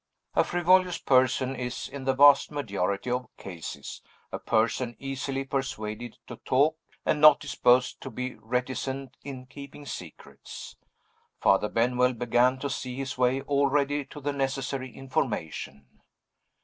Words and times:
A 0.33 0.43
frivolous 0.43 0.97
person 0.97 1.55
is, 1.55 1.87
in 1.87 2.05
the 2.05 2.15
vast 2.15 2.49
majority 2.49 3.11
of 3.11 3.27
cases, 3.37 4.01
a 4.31 4.39
person 4.39 4.95
easily 4.97 5.43
persuaded 5.45 6.17
to 6.25 6.37
talk, 6.37 6.75
and 7.05 7.21
not 7.21 7.39
disposed 7.39 8.01
to 8.01 8.09
be 8.09 8.33
reticent 8.33 9.15
in 9.23 9.45
keeping 9.45 9.85
secrets. 9.85 10.75
Father 11.39 11.69
Benwell 11.69 12.13
began 12.13 12.57
to 12.57 12.67
see 12.67 12.95
his 12.95 13.15
way 13.15 13.41
already 13.43 14.03
to 14.05 14.19
the 14.19 14.33
necessary 14.33 14.91
information. 14.91 15.85